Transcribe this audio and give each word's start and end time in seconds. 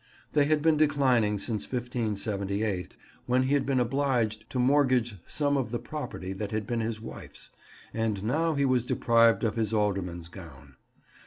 They 0.33 0.45
had 0.45 0.63
been 0.63 0.77
declining 0.77 1.37
since 1.37 1.71
1578, 1.71 2.95
when 3.27 3.43
he 3.43 3.53
had 3.53 3.67
been 3.67 3.79
obliged 3.79 4.49
to 4.49 4.57
mortgage 4.57 5.17
some 5.27 5.55
of 5.57 5.69
the 5.69 5.77
property 5.77 6.33
that 6.33 6.49
had 6.49 6.65
been 6.65 6.79
his 6.81 6.99
wife's, 6.99 7.51
and 7.93 8.23
now 8.23 8.55
he 8.55 8.65
was 8.65 8.83
deprived 8.83 9.43
of 9.43 9.55
his 9.57 9.73
alderman's 9.75 10.27
gown. 10.27 10.73